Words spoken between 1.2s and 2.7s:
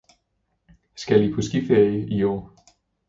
I på skiferie i år?